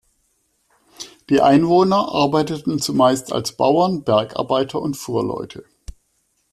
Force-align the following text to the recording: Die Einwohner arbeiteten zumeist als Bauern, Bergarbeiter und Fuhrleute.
Die 1.29 1.41
Einwohner 1.41 2.09
arbeiteten 2.11 2.79
zumeist 2.79 3.31
als 3.31 3.55
Bauern, 3.55 4.03
Bergarbeiter 4.03 4.81
und 4.81 4.97
Fuhrleute. 4.97 5.63